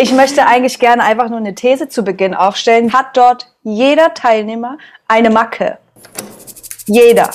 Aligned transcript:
Ich 0.00 0.12
möchte 0.12 0.46
eigentlich 0.46 0.78
gerne 0.78 1.02
einfach 1.02 1.28
nur 1.28 1.38
eine 1.38 1.56
These 1.56 1.88
zu 1.88 2.04
Beginn 2.04 2.32
aufstellen. 2.32 2.92
Hat 2.92 3.16
dort 3.16 3.52
jeder 3.64 4.14
Teilnehmer 4.14 4.78
eine 5.08 5.28
Macke? 5.28 5.78
Jeder. 6.86 7.32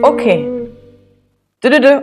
Okay. 0.00 0.48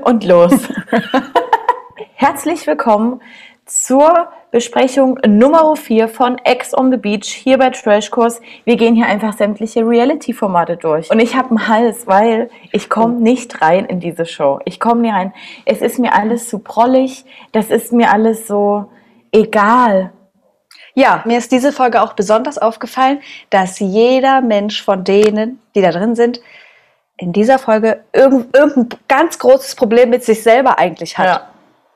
Und 0.04 0.24
los. 0.24 0.54
Herzlich 2.14 2.68
willkommen 2.68 3.22
zur 3.70 4.30
Besprechung 4.52 5.20
Nummer 5.28 5.76
4 5.76 6.08
von 6.08 6.40
Ex 6.40 6.76
on 6.76 6.92
the 6.92 6.98
Beach 6.98 7.28
hier 7.28 7.60
bei 7.60 7.70
Trashkurs. 7.70 8.42
Wir 8.66 8.78
gehen 8.78 8.96
hier 8.96 9.06
einfach 9.06 9.34
sämtliche 9.34 9.88
Reality-Formate 9.88 10.78
durch. 10.78 11.12
Und 11.12 11.20
ich 11.20 11.36
habe 11.36 11.50
einen 11.50 11.68
Hals, 11.68 12.08
weil 12.08 12.50
ich 12.72 12.90
komme 12.90 13.16
nicht 13.16 13.62
rein 13.62 13.86
in 13.86 14.00
diese 14.00 14.26
Show. 14.26 14.60
Ich 14.66 14.80
komme 14.80 15.02
nie 15.02 15.12
rein. 15.12 15.34
Es 15.66 15.82
ist 15.82 16.00
mir 16.00 16.16
alles 16.16 16.50
zu 16.50 16.60
prollig. 16.60 17.26
Das 17.52 17.70
ist 17.70 17.94
mir 17.94 18.12
alles 18.12 18.48
so 18.48 18.90
egal. 19.32 20.12
Ja, 20.96 21.22
mir 21.26 21.38
ist 21.38 21.52
diese 21.52 21.72
Folge 21.72 22.02
auch 22.02 22.14
besonders 22.14 22.58
aufgefallen, 22.58 23.20
dass 23.52 23.80
jeder 23.80 24.42
Mensch 24.42 24.84
von 24.84 25.04
denen, 25.04 25.62
die 25.76 25.82
da 25.82 25.92
drin 25.92 26.16
sind, 26.16 26.42
in 27.18 27.34
dieser 27.34 27.60
Folge 27.60 28.04
irgend, 28.14 28.56
irgendein 28.56 29.00
ganz 29.08 29.38
großes 29.38 29.76
Problem 29.76 30.10
mit 30.10 30.24
sich 30.24 30.42
selber 30.42 30.80
eigentlich 30.80 31.18
hat. 31.18 31.26
Ja. 31.26 31.49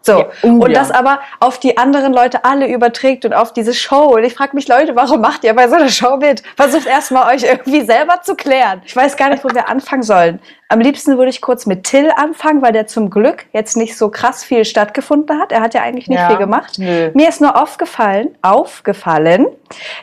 So. 0.06 0.20
Ja, 0.20 0.26
oh 0.44 0.48
und 0.48 0.72
ja. 0.72 0.80
das 0.80 0.92
aber 0.92 1.20
auf 1.40 1.60
die 1.60 1.78
anderen 1.78 2.12
Leute 2.14 2.44
alle 2.44 2.68
überträgt 2.68 3.24
und 3.24 3.34
auf 3.34 3.54
diese 3.54 3.74
Show. 3.74 4.14
Und 4.16 4.24
ich 4.26 4.34
frage 4.34 4.54
mich, 4.54 4.68
Leute, 4.68 4.96
warum 4.98 5.22
macht 5.22 5.46
ihr 5.46 5.54
bei 5.56 5.70
so 5.70 5.76
einer 5.76 5.88
Show 5.90 6.18
mit? 6.18 6.44
Versucht 6.58 6.86
erstmal 6.86 7.34
euch 7.34 7.44
irgendwie 7.44 7.82
selber 7.86 8.22
zu 8.22 8.36
klären. 8.36 8.82
Ich 8.86 8.96
weiß 8.96 9.16
gar 9.16 9.30
nicht, 9.30 9.44
wo 9.46 9.50
wir 9.50 9.70
anfangen 9.70 10.04
sollen. 10.04 10.40
Am 10.68 10.80
liebsten 10.82 11.18
würde 11.18 11.30
ich 11.30 11.40
kurz 11.40 11.66
mit 11.66 11.84
Till 11.86 12.12
anfangen, 12.16 12.62
weil 12.62 12.74
der 12.74 12.88
zum 12.88 13.10
Glück 13.10 13.46
jetzt 13.54 13.78
nicht 13.78 13.98
so 13.98 14.10
krass 14.10 14.44
viel 14.44 14.66
stattgefunden 14.66 15.40
hat. 15.40 15.52
Er 15.52 15.62
hat 15.62 15.74
ja 15.74 15.82
eigentlich 15.84 16.08
nicht 16.10 16.20
Ja, 16.20 16.28
viel 16.28 16.38
gemacht. 16.38 16.80
nö. 16.80 17.12
Mir 17.14 17.30
ist 17.30 17.40
nur 17.42 17.62
aufgefallen, 17.62 18.36
aufgefallen, 18.42 19.46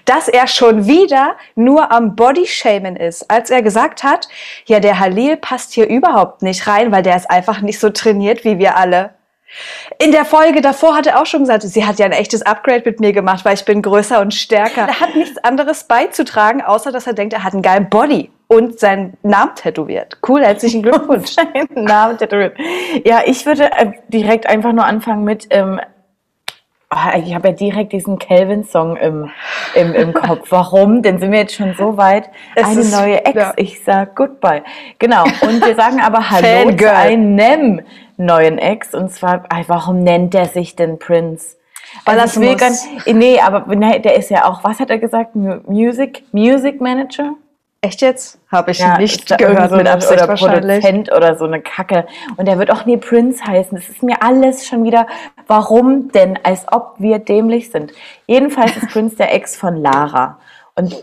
dass 0.05 0.29
er 0.29 0.47
schon 0.47 0.87
wieder 0.87 1.35
nur 1.57 1.93
am 1.93 2.17
Bodyshamen 2.17 2.97
ist. 2.97 3.31
Als 3.31 3.51
er 3.51 3.63
gesagt 3.63 4.03
hat, 4.05 4.29
ja, 4.67 4.81
der 4.81 4.99
Halil 4.99 5.37
passt 5.37 5.73
hier 5.73 5.89
überhaupt 5.89 6.43
nicht 6.43 6.67
rein, 6.67 6.93
weil 6.93 7.03
der 7.03 7.17
ist 7.17 7.29
einfach 7.31 7.61
nicht 7.61 7.79
so 7.81 7.91
trainiert 7.91 8.45
wie 8.45 8.59
wir 8.59 8.77
alle. 8.77 9.11
In 9.99 10.13
der 10.13 10.25
Folge 10.25 10.61
davor 10.61 10.95
hat 10.97 11.07
er 11.07 11.21
auch 11.21 11.27
schon 11.27 11.41
gesagt, 11.41 11.63
sie 11.63 11.85
hat 11.85 11.99
ja 11.99 12.07
ein 12.07 12.13
echtes 12.13 12.43
Upgrade 12.43 12.83
mit 12.85 13.01
mir 13.01 13.13
gemacht, 13.13 13.45
weil 13.45 13.55
ich 13.55 13.65
bin 13.65 13.83
größer 13.83 14.21
und 14.21 14.33
stärker. 14.33 14.83
Er 14.87 15.01
hat 15.01 15.17
nichts 15.17 15.39
anderes 15.39 15.85
beizutragen, 15.85 16.63
außer 16.63 16.93
dass 16.93 17.07
er 17.07 17.13
denkt, 17.15 17.33
er 17.35 17.43
hat 17.45 17.53
einen 17.53 17.63
geilen 17.63 17.89
Body 17.91 18.31
und 18.47 18.79
seinen 18.81 19.17
Namen 19.23 19.55
tätowiert. 19.57 20.19
Cool, 20.27 20.43
herzlichen 20.43 20.83
Glückwunsch. 20.83 21.35
Namen 21.75 22.17
tätowiert. 22.19 22.57
Ja, 23.05 23.21
ich 23.25 23.45
würde 23.47 23.71
äh, 23.73 23.93
direkt 24.09 24.47
einfach 24.49 24.73
nur 24.73 24.85
anfangen 24.85 25.25
mit, 25.25 25.47
ähm, 25.51 25.81
ah, 26.89 27.17
ich 27.19 27.35
habe 27.35 27.49
ja 27.49 27.55
direkt 27.55 27.93
diesen 27.93 28.19
Calvin-Song 28.19 28.97
im, 28.97 29.31
im, 29.75 29.95
im 29.95 30.13
Kopf. 30.13 30.47
Warum? 30.51 31.03
Denn 31.03 31.19
sind 31.21 31.31
wir 31.33 31.41
jetzt 31.41 31.55
schon 31.55 31.75
so 31.77 31.97
weit. 31.97 32.31
Es 32.57 32.65
Eine 32.67 32.81
ist- 32.81 32.93
neue 32.93 33.25
Ex. 33.25 33.37
ja. 33.37 33.53
Ich 33.57 33.85
sag 33.85 34.17
Goodbye. 34.17 34.63
Genau. 34.99 35.25
Und 35.43 35.65
wir 35.65 35.75
sagen 35.77 36.01
aber 36.01 36.31
Hallo 36.31 36.47
zu 36.47 36.69
Fangirl. 36.69 36.89
einem 36.91 37.83
neuen 38.25 38.59
Ex. 38.59 38.95
Und 38.95 39.11
zwar, 39.11 39.45
warum 39.67 40.03
nennt 40.03 40.35
er 40.35 40.47
sich 40.47 40.77
denn 40.77 40.99
Prince? 40.99 41.57
Weil 42.05 42.21
Also 42.21 42.41
das 42.41 42.49
will 42.49 42.57
ganz, 42.57 42.87
nee, 43.07 43.41
aber 43.41 43.65
nee, 43.75 43.99
der 43.99 44.17
ist 44.17 44.31
ja 44.31 44.45
auch, 44.49 44.63
was 44.63 44.79
hat 44.79 44.91
er 44.91 44.99
gesagt? 44.99 45.35
Mu- 45.35 45.61
Music, 45.67 46.23
Music 46.33 46.81
Manager? 46.81 47.33
Echt 47.83 48.03
jetzt? 48.03 48.39
Habe 48.53 48.73
ich 48.73 48.79
Ja, 48.79 48.99
nicht 48.99 49.27
gehört 49.39 49.71
so 49.71 49.77
mit 49.77 49.89
Absicht 49.89 50.23
oder. 50.23 50.35
Produzent 50.37 51.11
oder 51.11 51.37
so 51.37 51.47
eine 51.47 51.63
Kacke. 51.63 52.07
Und 52.37 52.47
der 52.47 52.59
wird 52.59 52.71
auch 52.71 52.85
nie 52.85 52.99
Prince 52.99 53.43
heißen. 53.43 53.77
Das 53.77 53.89
ist 53.89 54.03
mir 54.03 54.23
alles 54.23 54.67
schon 54.67 54.85
wieder, 54.85 55.07
warum 55.47 56.13
denn? 56.13 56.39
Als 56.43 56.67
ob 56.71 56.97
wir 56.99 57.19
dämlich 57.19 57.71
sind. 57.71 57.93
Jedenfalls 58.27 58.77
ist 58.77 58.91
Prince 58.91 59.17
der 59.17 59.35
Ex 59.35 59.57
von 59.57 59.77
Lara. 59.77 60.39
Und 60.77 61.03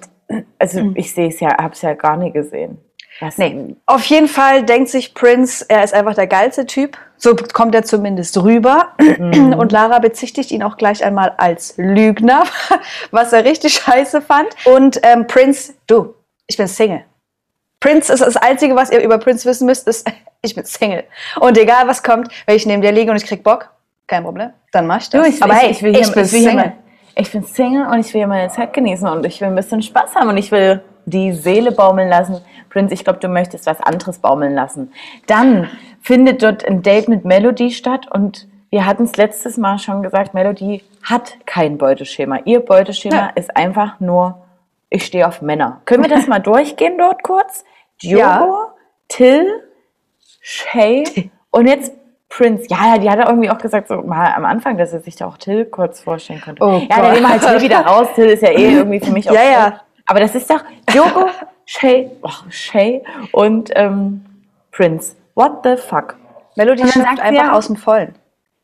also 0.59 0.91
ich 0.93 1.13
sehe 1.13 1.29
es 1.29 1.39
ja, 1.39 1.57
habe 1.57 1.73
es 1.73 1.81
ja 1.81 1.93
gar 1.95 2.15
nie 2.15 2.31
gesehen. 2.31 2.77
Was, 3.19 3.37
Nee. 3.37 3.75
Auf 3.85 4.03
jeden 4.05 4.27
Fall 4.27 4.63
denkt 4.63 4.89
sich 4.89 5.13
Prince, 5.13 5.65
er 5.67 5.83
ist 5.83 5.93
einfach 5.93 6.13
der 6.13 6.27
geilste 6.27 6.65
Typ. 6.65 6.97
So 7.17 7.35
kommt 7.35 7.73
er 7.73 7.83
zumindest 7.83 8.37
rüber. 8.37 8.89
Und 8.99 9.71
Lara 9.71 9.99
bezichtigt 9.99 10.51
ihn 10.51 10.61
auch 10.61 10.77
gleich 10.77 11.03
einmal 11.03 11.33
als 11.37 11.73
Lügner, 11.77 12.43
was 13.11 13.33
er 13.33 13.43
richtig 13.43 13.73
scheiße 13.73 14.21
fand. 14.21 14.49
Und 14.65 14.99
ähm, 15.03 15.25
Prince, 15.25 15.73
du, 15.87 16.13
ich 16.45 16.57
bin 16.57 16.67
Single. 16.67 17.03
Prince 17.79 18.11
ist 18.11 18.21
das 18.21 18.37
Einzige, 18.37 18.75
was 18.75 18.91
ihr 18.91 19.01
über 19.01 19.17
Prince 19.17 19.47
wissen 19.47 19.65
müsst, 19.65 19.87
ist, 19.87 20.07
ich 20.41 20.53
bin 20.53 20.65
Single. 20.65 21.03
Und 21.39 21.57
egal 21.57 21.87
was 21.87 22.03
kommt, 22.03 22.29
wenn 22.45 22.55
ich 22.55 22.65
neben 22.65 22.81
dir 22.81 22.91
liege 22.91 23.09
und 23.09 23.17
ich 23.17 23.25
krieg 23.25 23.43
Bock, 23.43 23.69
kein 24.05 24.23
Problem, 24.23 24.51
dann 24.71 24.87
mach 24.87 25.01
ich 25.01 25.09
das. 25.09 25.21
Du, 25.21 25.27
ich, 25.27 25.41
Aber 25.41 25.53
hey, 25.53 25.71
ich, 25.71 25.81
will 25.81 25.91
hier, 25.91 26.01
ich 26.01 26.13
bin 26.13 26.23
ich, 26.23 26.29
hier 26.29 26.39
Single. 26.41 26.55
mal, 26.55 26.73
ich 27.15 27.31
bin 27.31 27.43
Single 27.43 27.87
und 27.87 27.99
ich 27.99 28.13
will 28.13 28.21
hier 28.21 28.27
meine 28.27 28.49
Zeit 28.49 28.73
genießen 28.73 29.07
und 29.07 29.25
ich 29.25 29.41
will 29.41 29.47
ein 29.47 29.55
bisschen 29.55 29.81
Spaß 29.81 30.15
haben 30.15 30.29
und 30.29 30.37
ich 30.37 30.51
will 30.51 30.81
die 31.07 31.31
Seele 31.33 31.71
baumeln 31.71 32.09
lassen. 32.09 32.41
Prinz, 32.69 32.91
ich 32.91 33.03
glaube, 33.03 33.19
du 33.19 33.27
möchtest 33.29 33.65
was 33.65 33.79
anderes 33.81 34.19
baumeln 34.19 34.53
lassen. 34.53 34.91
Dann 35.25 35.69
findet 36.01 36.43
dort 36.43 36.65
ein 36.67 36.83
Date 36.83 37.07
mit 37.07 37.25
Melody 37.25 37.71
statt 37.71 38.07
und 38.11 38.47
wir 38.69 38.85
hatten 38.85 39.03
es 39.03 39.15
letztes 39.15 39.55
Mal 39.57 39.79
schon 39.79 40.03
gesagt, 40.03 40.33
Melody 40.33 40.83
hat 41.01 41.37
kein 41.45 41.77
Beuteschema. 41.77 42.39
Ihr 42.43 42.59
Beuteschema 42.59 43.15
Ja. 43.15 43.29
ist 43.35 43.55
einfach 43.55 43.99
nur, 44.01 44.43
ich 44.89 45.05
stehe 45.05 45.25
auf 45.25 45.41
Männer. 45.41 45.81
Können 45.85 46.03
wir 46.03 46.09
das 46.09 46.27
mal 46.27 46.39
durchgehen 46.39 46.97
dort 46.97 47.23
kurz? 47.23 47.63
Diogo, 48.03 48.19
Ja. 48.19 48.67
Till, 49.07 49.63
Shay 50.41 51.31
und 51.51 51.67
jetzt 51.67 51.93
Prince. 52.29 52.65
Ja, 52.69 52.93
ja, 52.93 52.97
die 52.97 53.09
hat 53.09 53.19
ja 53.19 53.27
irgendwie 53.29 53.49
auch 53.49 53.57
gesagt, 53.57 53.87
so 53.87 54.01
mal 54.01 54.33
am 54.33 54.43
Anfang, 54.45 54.77
dass 54.77 54.91
er 54.91 54.99
sich 54.99 55.15
da 55.15 55.27
auch 55.27 55.37
Till 55.37 55.63
kurz 55.65 56.01
vorstellen 56.01 56.41
könnte. 56.41 56.61
Oh 56.63 56.81
ja, 56.89 57.01
dann 57.01 57.11
nehmen 57.13 57.21
wir 57.23 57.29
halt 57.29 57.41
Till 57.41 57.61
wieder 57.61 57.79
raus. 57.85 58.07
Till 58.15 58.25
ist 58.25 58.43
ja 58.43 58.49
eh 58.49 58.73
irgendwie 58.75 58.99
für 58.99 59.11
mich 59.11 59.29
auch. 59.29 59.33
Ja, 59.33 59.43
ja. 59.43 59.79
Aber 60.07 60.19
das 60.21 60.33
ist 60.35 60.49
doch 60.49 60.63
Diogo, 60.91 61.29
Shay, 61.65 62.09
oh, 62.23 62.29
Shay 62.49 63.03
und 63.33 63.71
ähm, 63.75 64.25
Prince. 64.71 65.15
What 65.35 65.63
the 65.63 65.75
fuck? 65.75 66.15
Melody 66.55 66.87
sie 66.87 67.01
einfach 67.01 67.31
ja- 67.31 67.51
aus 67.51 67.67
dem 67.67 67.75
Vollen. 67.75 68.15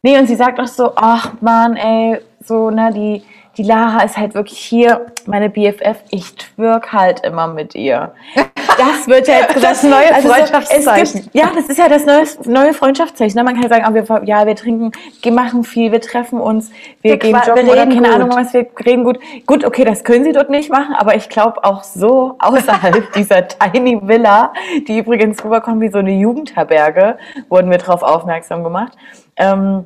Nee, 0.01 0.17
und 0.17 0.27
sie 0.27 0.35
sagt 0.35 0.59
auch 0.59 0.67
so, 0.67 0.93
ach 0.95 1.33
man, 1.39 1.77
ey, 1.77 2.19
so, 2.43 2.69
ne, 2.69 2.91
die, 2.91 3.23
die 3.55 3.63
Lara 3.63 4.03
ist 4.03 4.17
halt 4.17 4.33
wirklich 4.35 4.59
hier, 4.59 5.05
meine 5.27 5.49
BFF, 5.49 6.03
ich 6.09 6.35
twerk 6.35 6.91
halt 6.91 7.21
immer 7.21 7.47
mit 7.47 7.75
ihr. 7.75 8.13
Das 8.78 9.07
wird 9.07 9.28
ja 9.28 9.35
jetzt 9.35 9.53
gesagt. 9.53 9.72
Das 9.72 9.84
neue 9.84 10.13
Also 10.13 10.28
so, 10.28 10.34
Freundschaftszeichen. 10.34 11.01
es 11.03 11.13
gibt, 11.13 11.35
ja, 11.35 11.51
das 11.53 11.66
ist 11.66 11.78
ja 11.78 11.88
das 11.89 12.06
neue, 12.06 12.25
neue 12.45 12.73
Freundschaftszeichen. 12.73 13.35
ne? 13.38 13.44
Man 13.44 13.53
kann 13.56 13.63
ja 13.63 13.69
sagen, 13.69 13.85
ah, 13.85 13.94
wir, 13.94 14.23
ja, 14.25 14.45
wir 14.45 14.56
trinken, 14.56 14.91
wir 15.22 15.31
machen 15.31 15.63
viel, 15.63 15.91
wir 15.91 16.01
treffen 16.01 16.39
uns, 16.39 16.72
wir, 17.01 17.12
Wir 17.12 17.17
gehen 17.17 17.35
joggen 17.45 17.66
wir 17.66 17.73
oder 17.73 17.85
keine 17.85 18.01
gut. 18.01 18.13
Ahnung 18.13 18.29
was, 18.33 18.53
wir 18.53 18.67
reden 18.85 19.03
gut. 19.03 19.19
Gut, 19.45 19.66
okay, 19.66 19.83
das 19.85 20.03
können 20.03 20.23
sie 20.23 20.31
dort 20.31 20.50
nicht 20.50 20.72
machen, 20.72 20.95
aber 20.97 21.16
ich 21.16 21.29
glaube 21.29 21.63
auch 21.63 21.83
so 21.83 22.35
außerhalb 22.39 23.12
dieser 23.16 23.47
Tiny 23.47 24.00
Villa, 24.01 24.53
die 24.88 25.00
übrigens 25.00 25.44
rüberkommt 25.44 25.81
wie 25.81 25.89
so 25.89 26.00
eine 26.00 26.12
Jugendherberge, 26.13 27.17
wurden 27.50 27.69
wir 27.72 27.78
darauf 27.78 28.03
aufmerksam 28.03 28.63
gemacht. 28.63 28.94
Ähm, 29.38 29.85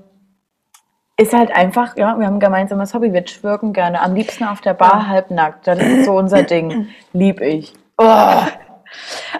ist 1.19 1.33
halt 1.33 1.49
einfach, 1.55 1.97
ja, 1.97 2.17
wir 2.19 2.27
haben 2.27 2.35
ein 2.35 2.39
gemeinsames 2.39 2.93
Hobby, 2.93 3.11
wir 3.11 3.25
schwirken 3.27 3.73
gerne. 3.73 4.01
Am 4.01 4.13
liebsten 4.13 4.43
auf 4.43 4.61
der 4.61 4.75
Bar 4.75 5.07
halbnackt. 5.07 5.65
Das 5.65 5.79
ist 5.79 6.05
so 6.05 6.13
unser 6.13 6.43
Ding. 6.43 6.89
Lieb 7.13 7.41
ich. 7.41 7.73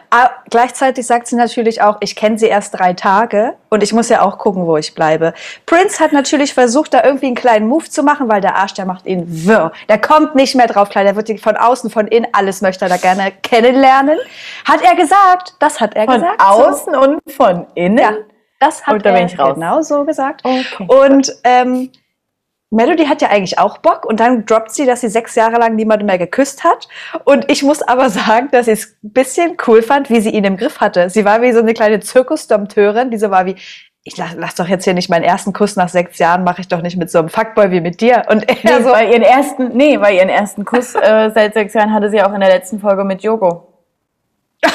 Ah, 0.10 0.30
gleichzeitig 0.50 1.06
sagt 1.06 1.28
sie 1.28 1.36
natürlich 1.36 1.82
auch, 1.82 1.98
ich 2.00 2.16
kenne 2.16 2.38
sie 2.38 2.48
erst 2.48 2.78
drei 2.78 2.94
Tage 2.94 3.56
und 3.70 3.84
ich 3.84 3.94
muss 3.94 4.10
ja 4.10 4.22
auch 4.22 4.38
gucken, 4.38 4.66
wo 4.66 4.78
ich 4.78 4.96
bleibe. 4.96 5.34
Prince 5.66 6.00
hat 6.00 6.14
natürlich 6.14 6.54
versucht, 6.54 6.94
da 6.94 7.04
irgendwie 7.04 7.28
einen 7.28 7.36
kleinen 7.36 7.68
Move 7.68 7.90
zu 7.90 8.04
machen, 8.04 8.30
weil 8.30 8.42
der 8.42 8.56
Arsch, 8.56 8.74
der 8.74 8.86
macht 8.86 9.06
ihn 9.06 9.26
wirr. 9.28 9.72
Der 9.90 10.00
kommt 10.00 10.36
nicht 10.36 10.56
mehr 10.56 10.68
drauf 10.68 10.90
klar, 10.90 11.04
der 11.04 11.16
wird 11.16 11.40
von 11.40 11.58
außen, 11.58 11.90
von 11.90 12.08
innen, 12.08 12.28
alles 12.32 12.62
möchte 12.62 12.86
er 12.86 12.90
da 12.90 12.98
gerne 12.98 13.32
kennenlernen. 13.44 14.18
Hat 14.66 14.82
er 14.82 14.96
gesagt, 14.96 15.56
das 15.60 15.80
hat 15.80 15.96
er 15.96 16.06
Von 16.06 16.16
gesagt. 16.16 16.42
außen 16.42 16.96
und 16.96 17.22
von 17.32 17.68
innen. 17.76 17.98
Ja, 17.98 18.14
das 18.60 18.86
hat 18.86 18.96
Und 18.96 19.06
da 19.06 19.12
er 19.12 19.26
genau 19.26 19.82
so 19.82 20.04
gesagt. 20.06 20.42
Okay. 20.44 20.88
Und 20.88 21.32
ähm, 21.44 21.92
Melody 22.70 23.06
hat 23.06 23.22
ja 23.22 23.30
eigentlich 23.30 23.60
auch 23.60 23.78
Bock 23.78 24.06
und 24.06 24.20
dann 24.20 24.46
droppt 24.46 24.72
sie, 24.72 24.86
dass 24.86 25.02
sie 25.02 25.08
sechs 25.08 25.36
Jahre 25.36 25.58
lang 25.58 25.76
niemanden 25.76 26.06
mehr 26.06 26.18
geküsst 26.18 26.64
hat. 26.64 26.88
Und 27.24 27.50
ich 27.50 27.64
muss 27.64 27.82
aber 27.82 28.10
sagen, 28.12 28.50
dass 28.52 28.68
ich 28.68 28.80
es 28.80 28.98
ein 29.04 29.14
bisschen 29.14 29.58
cool 29.68 29.82
fand, 29.82 30.10
wie 30.10 30.20
sie 30.20 30.32
ihn 30.32 30.44
im 30.44 30.58
Griff 30.58 30.80
hatte. 30.80 31.10
Sie 31.10 31.24
war 31.24 31.42
wie 31.42 31.54
so 31.54 31.60
eine 31.60 31.74
kleine 31.74 32.00
Zirkusdompteurin, 32.02 33.10
die 33.10 33.18
so 33.18 33.32
war 33.32 33.46
wie, 33.46 33.56
ich 34.04 34.18
lass, 34.18 34.36
lass 34.36 34.56
doch 34.56 34.68
jetzt 34.68 34.84
hier 34.84 34.94
nicht 34.94 35.10
meinen 35.10 35.24
ersten 35.24 35.54
Kuss 35.54 35.76
nach 35.76 35.90
sechs 35.90 36.20
Jahren, 36.20 36.44
mache 36.44 36.62
ich 36.62 36.68
doch 36.68 36.82
nicht 36.82 36.98
mit 36.98 37.10
so 37.10 37.20
einem 37.20 37.30
Fuckboy 37.30 37.72
wie 37.72 37.82
mit 37.82 38.02
dir. 38.02 38.26
Und 38.30 38.48
er 38.50 38.56
Nee, 38.64 38.84
so, 38.84 38.92
weil 38.92 39.12
ihren 39.12 39.24
ersten, 39.24 39.70
nee, 39.70 40.00
weil 40.00 40.16
ihren 40.16 40.30
ersten 40.30 40.66
Kuss 40.66 40.96
äh, 40.96 41.32
seit 41.34 41.54
sechs 41.54 41.74
Jahren 41.74 41.94
hatte 41.94 42.10
sie 42.10 42.22
auch 42.22 42.34
in 42.34 42.42
der 42.42 42.50
letzten 42.50 42.80
Folge 42.80 43.04
mit 43.04 43.24
Jogo. 43.24 43.74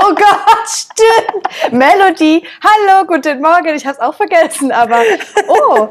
oh 0.00 0.14
Gott, 0.14 0.68
stimmt. 0.68 1.72
Melody, 1.72 2.42
hallo, 2.62 3.06
guten 3.06 3.40
Morgen. 3.40 3.74
Ich 3.74 3.86
habe 3.86 3.96
es 3.96 4.00
auch 4.00 4.14
vergessen, 4.14 4.72
aber 4.72 5.00
oh. 5.48 5.88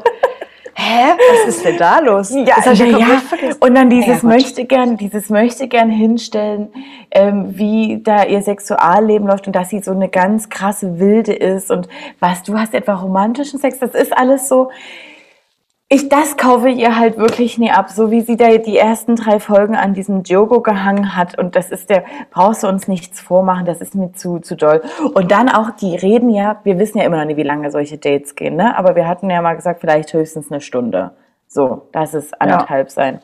hä, 0.74 1.14
was 1.30 1.54
ist 1.54 1.64
denn 1.64 1.76
da 1.78 1.98
los? 2.00 2.30
Ja, 2.30 2.56
Das 2.64 2.78
ja, 2.78 2.86
ja. 2.86 3.22
Und 3.60 3.74
dann 3.74 3.90
dieses 3.90 4.08
Ja, 4.08 4.14
gut. 4.14 4.22
möchte 4.24 4.64
gern, 4.64 4.96
dieses 4.96 5.30
möchte 5.30 5.68
gern 5.68 5.90
hinstellen, 5.90 6.72
ähm, 7.10 7.56
wie 7.58 8.00
da 8.02 8.24
ihr 8.24 8.42
Sexualleben 8.42 9.26
läuft 9.26 9.46
und 9.46 9.54
dass 9.54 9.70
sie 9.70 9.80
so 9.80 9.92
eine 9.92 10.08
ganz 10.08 10.48
krasse 10.48 10.98
Wilde 10.98 11.32
ist 11.32 11.70
und 11.70 11.88
was, 12.20 12.42
du 12.42 12.58
hast 12.58 12.74
etwa 12.74 12.94
romantischen 12.94 13.60
Sex, 13.60 13.78
das 13.78 13.94
ist 13.94 14.16
alles 14.16 14.48
so, 14.48 14.70
ich, 15.94 16.08
das 16.08 16.36
kaufe 16.36 16.68
ich 16.68 16.78
ihr 16.78 16.98
halt 16.98 17.18
wirklich 17.18 17.56
nie 17.56 17.70
ab, 17.70 17.88
so 17.88 18.10
wie 18.10 18.20
sie 18.20 18.36
da 18.36 18.48
die 18.58 18.76
ersten 18.76 19.14
drei 19.14 19.38
Folgen 19.38 19.76
an 19.76 19.94
diesem 19.94 20.24
Diogo 20.24 20.60
gehangen 20.60 21.16
hat 21.16 21.38
und 21.38 21.54
das 21.54 21.70
ist 21.70 21.88
der, 21.88 22.04
brauchst 22.32 22.64
du 22.64 22.66
uns 22.66 22.88
nichts 22.88 23.20
vormachen, 23.20 23.64
das 23.64 23.80
ist 23.80 23.94
mir 23.94 24.12
zu, 24.12 24.40
zu 24.40 24.56
doll. 24.56 24.82
Und 25.14 25.30
dann 25.30 25.48
auch, 25.48 25.70
die 25.70 25.94
reden 25.94 26.30
ja, 26.30 26.60
wir 26.64 26.80
wissen 26.80 26.98
ja 26.98 27.04
immer 27.04 27.18
noch 27.18 27.26
nicht, 27.26 27.36
wie 27.36 27.44
lange 27.44 27.70
solche 27.70 27.96
Dates 27.96 28.34
gehen, 28.34 28.56
ne? 28.56 28.76
aber 28.76 28.96
wir 28.96 29.06
hatten 29.06 29.30
ja 29.30 29.40
mal 29.40 29.54
gesagt, 29.54 29.80
vielleicht 29.80 30.12
höchstens 30.12 30.50
eine 30.50 30.60
Stunde. 30.60 31.12
So, 31.46 31.82
lass 31.92 32.14
es 32.14 32.32
anderthalb 32.32 32.90
sein. 32.90 33.20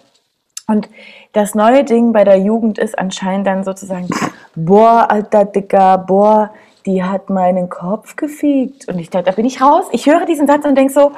Und 0.69 0.88
das 1.32 1.56
neue 1.56 1.82
Ding 1.82 2.12
bei 2.12 2.22
der 2.22 2.38
Jugend 2.38 2.78
ist 2.78 2.96
anscheinend 2.96 3.49
dann 3.49 3.64
sozusagen, 3.64 4.08
boah, 4.55 5.11
alter 5.11 5.44
Dicker, 5.44 5.99
boah, 5.99 6.50
die 6.87 7.02
hat 7.02 7.28
meinen 7.28 7.69
Kopf 7.69 8.14
gefiegt. 8.14 8.87
Und 8.88 9.00
ich 9.00 9.11
dachte, 9.11 9.26
da 9.26 9.32
bin 9.32 9.46
ich 9.46 9.61
raus. 9.61 9.87
Ich 9.90 10.06
höre 10.06 10.25
diesen 10.26 10.46
Satz 10.46 10.64
und 10.64 10.76
denke 10.76 10.93
so, 10.93 11.12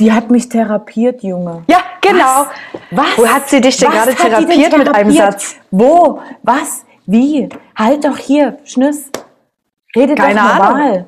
die 0.00 0.12
hat 0.12 0.30
mich 0.30 0.48
therapiert, 0.48 1.22
Junge. 1.22 1.62
Ja, 1.68 1.78
genau. 2.00 2.46
Was? 2.90 3.06
Wo 3.16 3.28
hat 3.28 3.48
sie 3.48 3.60
dich 3.60 3.76
denn 3.76 3.88
Was 3.90 3.96
gerade 3.96 4.10
die 4.12 4.22
denn 4.22 4.30
therapiert 4.30 4.78
mit 4.78 4.88
einem 4.88 5.14
therapiert? 5.14 5.40
Satz? 5.40 5.56
Wo? 5.70 6.20
Was? 6.42 6.84
Wie? 7.06 7.48
Halt 7.76 8.04
doch 8.04 8.16
hier, 8.16 8.58
Schnüss. 8.64 9.10
Rede 9.94 10.14
Keine 10.14 10.40
doch 10.40 10.54
normal. 10.54 10.82
Ahnung. 10.82 11.06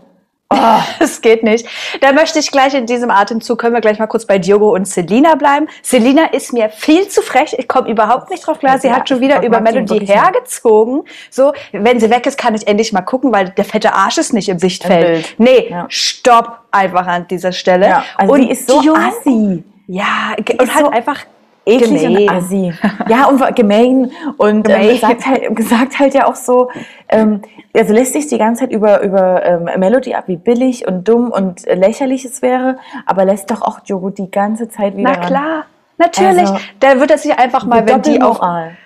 Oh, 0.52 0.82
das 0.98 1.20
geht 1.20 1.42
nicht. 1.42 1.66
Da 2.00 2.12
möchte 2.12 2.38
ich 2.38 2.50
gleich 2.50 2.74
in 2.74 2.86
diesem 2.86 3.10
Atemzug, 3.10 3.58
können 3.58 3.74
wir 3.74 3.80
gleich 3.80 3.98
mal 3.98 4.06
kurz 4.06 4.26
bei 4.26 4.38
Diogo 4.38 4.74
und 4.74 4.86
Selina 4.86 5.34
bleiben. 5.34 5.66
Selina 5.82 6.26
ist 6.26 6.52
mir 6.52 6.68
viel 6.70 7.08
zu 7.08 7.22
frech. 7.22 7.54
Ich 7.58 7.68
komme 7.68 7.88
überhaupt 7.88 8.30
nicht 8.30 8.46
drauf 8.46 8.58
klar. 8.58 8.78
Sie 8.78 8.88
Ja, 8.88 8.96
hat 8.96 9.08
schon 9.08 9.20
wieder 9.20 9.42
über 9.42 9.60
Melody 9.60 10.06
hergezogen. 10.06 11.02
So, 11.30 11.52
wenn 11.72 12.00
sie 12.00 12.10
weg 12.10 12.26
ist, 12.26 12.38
kann 12.38 12.54
ich 12.54 12.66
endlich 12.66 12.92
mal 12.92 13.02
gucken, 13.02 13.32
weil 13.32 13.50
der 13.50 13.64
fette 13.64 13.94
Arsch 13.94 14.18
ist 14.18 14.32
nicht 14.32 14.48
im 14.48 14.58
Sichtfeld. 14.58 15.06
Bild. 15.06 15.34
Nee, 15.38 15.68
Ja. 15.70 15.86
stopp 15.88 16.58
einfach 16.70 17.06
an 17.06 17.26
dieser 17.28 17.52
Stelle. 17.52 17.86
Ja, 17.88 18.04
also 18.16 18.34
die 18.36 18.50
ist 18.50 18.68
so 18.68 18.80
Diogo- 18.80 18.96
assi. 18.98 19.64
Ja, 19.88 20.34
und 20.38 20.74
halt 20.74 20.86
so 20.86 20.90
einfach 20.90 21.18
eklig 21.66 22.02
gemein. 22.02 22.28
und 22.28 22.30
assi. 22.30 22.74
Ja, 23.08 23.26
und 23.26 23.56
gemein. 23.56 24.10
Und 24.36 24.64
Gemein. 24.64 24.90
Ähm, 24.90 24.98
sagt, 24.98 25.26
halt, 25.26 25.56
gesagt 25.56 25.98
halt 25.98 26.14
ja 26.14 26.26
auch 26.26 26.34
so, 26.34 26.70
ähm, 27.08 27.42
also 27.74 27.92
lässt 27.92 28.12
sich 28.12 28.26
die 28.26 28.38
ganze 28.38 28.60
Zeit 28.60 28.72
über, 28.72 29.02
über 29.02 29.44
ähm, 29.44 29.68
Melody 29.78 30.14
ab, 30.14 30.24
wie 30.26 30.36
billig 30.36 30.86
und 30.86 31.08
dumm 31.08 31.30
und 31.30 31.62
lächerlich 31.66 32.24
es 32.24 32.42
wäre, 32.42 32.78
aber 33.06 33.24
lässt 33.24 33.50
doch 33.50 33.62
auch 33.62 33.80
Diogo 33.80 34.10
die 34.10 34.30
ganze 34.30 34.68
Zeit 34.68 34.96
wieder 34.96 35.10
Na 35.10 35.18
ran. 35.18 35.26
klar, 35.26 35.64
natürlich. 35.98 36.40
Also, 36.40 36.58
da 36.80 37.00
wird 37.00 37.10
er 37.10 37.18
sich 37.18 37.36
einfach 37.38 37.64
mal, 37.64 37.86
wenn 37.86 38.02
die 38.02 38.18
Doppelmoral. 38.18 38.76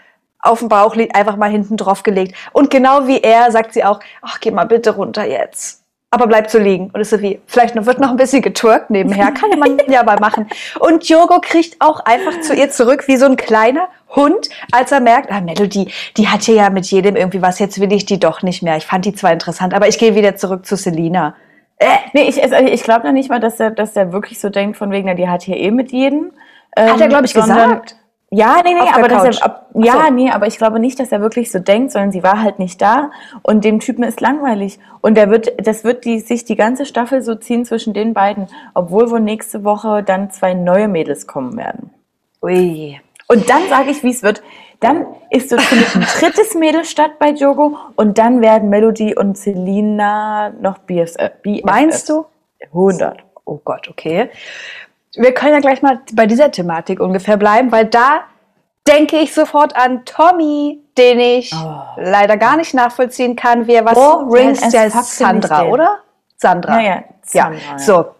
auf 0.40 0.60
dem 0.60 0.68
Bauch 0.68 0.94
liegt, 0.94 1.16
einfach 1.16 1.36
mal 1.36 1.50
hinten 1.50 1.76
drauf 1.76 2.02
gelegt. 2.02 2.34
Und 2.52 2.70
genau 2.70 3.06
wie 3.06 3.20
er 3.20 3.50
sagt 3.50 3.72
sie 3.72 3.84
auch, 3.84 4.00
ach, 4.22 4.40
geh 4.40 4.50
mal 4.50 4.66
bitte 4.66 4.94
runter 4.94 5.24
jetzt. 5.26 5.85
Aber 6.10 6.28
bleib 6.28 6.48
so 6.50 6.58
liegen. 6.58 6.90
Und 6.92 7.00
ist 7.00 7.10
so 7.10 7.20
wie, 7.20 7.40
vielleicht 7.46 7.74
noch, 7.74 7.84
wird 7.86 7.98
noch 7.98 8.10
ein 8.10 8.16
bisschen 8.16 8.40
getwerkt 8.40 8.90
nebenher. 8.90 9.32
Kann 9.32 9.58
man 9.58 9.76
ja 9.88 10.02
mal 10.04 10.18
machen. 10.20 10.48
Und 10.78 11.08
Diogo 11.08 11.40
kriegt 11.40 11.76
auch 11.80 12.00
einfach 12.00 12.40
zu 12.40 12.54
ihr 12.54 12.70
zurück 12.70 13.08
wie 13.08 13.16
so 13.16 13.26
ein 13.26 13.36
kleiner 13.36 13.88
Hund, 14.14 14.48
als 14.72 14.92
er 14.92 15.00
merkt, 15.00 15.30
ah, 15.32 15.40
Melody, 15.40 15.90
die 16.16 16.28
hat 16.28 16.42
hier 16.42 16.54
ja 16.54 16.70
mit 16.70 16.86
jedem 16.86 17.16
irgendwie 17.16 17.42
was, 17.42 17.58
jetzt 17.58 17.80
will 17.80 17.92
ich 17.92 18.06
die 18.06 18.20
doch 18.20 18.42
nicht 18.42 18.62
mehr. 18.62 18.76
Ich 18.76 18.86
fand 18.86 19.04
die 19.04 19.14
zwar 19.14 19.32
interessant, 19.32 19.74
aber 19.74 19.88
ich 19.88 19.98
gehe 19.98 20.14
wieder 20.14 20.36
zurück 20.36 20.64
zu 20.64 20.76
Selina. 20.76 21.34
Äh, 21.78 21.86
Nee, 22.14 22.22
ich, 22.28 22.40
also 22.42 22.54
ich 22.56 22.82
glaube 22.84 23.04
noch 23.04 23.12
nicht 23.12 23.28
mal, 23.28 23.40
dass 23.40 23.58
er, 23.60 23.70
dass 23.72 23.96
er 23.96 24.12
wirklich 24.12 24.38
so 24.40 24.48
denkt, 24.48 24.78
von 24.78 24.90
wegen, 24.92 25.08
na, 25.08 25.14
die 25.14 25.28
hat 25.28 25.42
hier 25.42 25.56
eh 25.56 25.70
mit 25.72 25.90
jedem. 25.92 26.30
Hat 26.76 26.98
er, 26.98 27.02
Ähm, 27.02 27.08
glaube 27.10 27.26
ich, 27.26 27.32
sondern- 27.32 27.58
gesagt. 27.82 27.96
Ja, 28.30 28.60
nee, 28.64 28.74
nee, 28.74 28.80
aber 28.92 29.08
er, 29.08 29.44
ab, 29.44 29.70
ja, 29.74 30.06
so. 30.06 30.12
nee, 30.12 30.30
aber 30.30 30.48
ich 30.48 30.58
glaube 30.58 30.80
nicht, 30.80 30.98
dass 30.98 31.12
er 31.12 31.20
wirklich 31.20 31.52
so 31.52 31.60
denkt, 31.60 31.92
sondern 31.92 32.10
sie 32.10 32.24
war 32.24 32.42
halt 32.42 32.58
nicht 32.58 32.82
da 32.82 33.12
und 33.42 33.64
dem 33.64 33.78
Typen 33.78 34.02
ist 34.02 34.20
langweilig 34.20 34.80
und 35.00 35.14
der 35.16 35.30
wird, 35.30 35.54
das 35.64 35.84
wird 35.84 36.04
die, 36.04 36.18
sich 36.18 36.44
die 36.44 36.56
ganze 36.56 36.86
Staffel 36.86 37.22
so 37.22 37.36
ziehen 37.36 37.64
zwischen 37.64 37.94
den 37.94 38.14
beiden, 38.14 38.48
obwohl 38.74 39.10
wohl 39.10 39.20
nächste 39.20 39.62
Woche 39.62 40.02
dann 40.02 40.32
zwei 40.32 40.54
neue 40.54 40.88
Mädels 40.88 41.28
kommen 41.28 41.56
werden. 41.56 41.90
Ui. 42.42 43.00
Und 43.28 43.48
dann 43.48 43.68
sage 43.68 43.90
ich, 43.90 44.02
wie 44.02 44.10
es 44.10 44.22
wird. 44.24 44.42
Dann 44.80 45.06
ist 45.30 45.50
so 45.50 45.56
findet 45.58 45.94
ein 45.96 46.02
drittes 46.18 46.54
Mädel 46.54 46.84
statt 46.84 47.18
bei 47.18 47.30
Jogo 47.30 47.78
und 47.94 48.18
dann 48.18 48.40
werden 48.40 48.68
Melody 48.68 49.16
und 49.16 49.38
Selina 49.38 50.50
noch 50.60 50.78
BFF. 50.78 51.30
BFF. 51.42 51.64
Meinst 51.64 52.08
du? 52.08 52.26
100. 52.72 53.24
Oh 53.44 53.60
Gott, 53.64 53.88
okay. 53.88 54.30
Wir 55.16 55.32
können 55.32 55.54
ja 55.54 55.60
gleich 55.60 55.82
mal 55.82 56.00
bei 56.12 56.26
dieser 56.26 56.50
Thematik 56.50 57.00
ungefähr 57.00 57.36
bleiben, 57.36 57.72
weil 57.72 57.86
da 57.86 58.22
denke 58.86 59.16
ich 59.16 59.34
sofort 59.34 59.76
an 59.76 60.04
Tommy, 60.04 60.80
den 60.96 61.18
ich 61.18 61.52
leider 61.96 62.36
gar 62.36 62.56
nicht 62.56 62.74
nachvollziehen 62.74 63.36
kann, 63.36 63.66
wie 63.66 63.74
er 63.74 63.84
was 63.84 63.98
heißt 63.98 64.62
as 64.64 64.72
der 64.72 64.90
Sandra, 65.02 65.64
oder? 65.64 65.98
Sandra. 66.36 66.80
Ja, 66.80 66.82
ja, 66.82 67.04
Sandra, 67.22 67.58
ja. 67.72 67.78
So. 67.78 68.15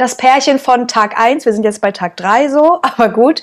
Das 0.00 0.16
Pärchen 0.16 0.58
von 0.58 0.88
Tag 0.88 1.20
1, 1.20 1.44
wir 1.44 1.52
sind 1.52 1.62
jetzt 1.62 1.82
bei 1.82 1.92
Tag 1.92 2.16
3 2.16 2.48
so, 2.48 2.80
aber 2.82 3.10
gut. 3.10 3.42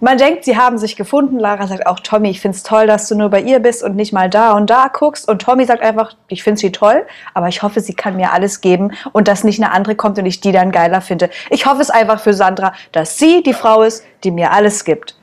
Man 0.00 0.18
denkt, 0.18 0.44
sie 0.44 0.58
haben 0.58 0.76
sich 0.76 0.96
gefunden. 0.96 1.38
Lara 1.38 1.66
sagt 1.66 1.86
auch, 1.86 1.98
Tommy, 1.98 2.28
ich 2.28 2.42
finde 2.42 2.58
es 2.58 2.62
toll, 2.62 2.86
dass 2.86 3.08
du 3.08 3.14
nur 3.14 3.30
bei 3.30 3.40
ihr 3.40 3.58
bist 3.58 3.82
und 3.82 3.96
nicht 3.96 4.12
mal 4.12 4.28
da 4.28 4.52
und 4.52 4.68
da 4.68 4.88
guckst. 4.88 5.26
Und 5.26 5.40
Tommy 5.40 5.64
sagt 5.64 5.80
einfach, 5.82 6.14
ich 6.28 6.42
finde 6.42 6.60
sie 6.60 6.72
toll, 6.72 7.06
aber 7.32 7.48
ich 7.48 7.62
hoffe, 7.62 7.80
sie 7.80 7.94
kann 7.94 8.16
mir 8.16 8.34
alles 8.34 8.60
geben 8.60 8.92
und 9.12 9.28
dass 9.28 9.44
nicht 9.44 9.62
eine 9.62 9.72
andere 9.72 9.94
kommt 9.94 10.18
und 10.18 10.26
ich 10.26 10.42
die 10.42 10.52
dann 10.52 10.72
geiler 10.72 11.00
finde. 11.00 11.30
Ich 11.48 11.64
hoffe 11.64 11.80
es 11.80 11.88
einfach 11.88 12.20
für 12.20 12.34
Sandra, 12.34 12.74
dass 12.92 13.16
sie 13.16 13.42
die 13.42 13.54
Frau 13.54 13.80
ist, 13.80 14.04
die 14.24 14.30
mir 14.30 14.52
alles 14.52 14.84
gibt. 14.84 15.16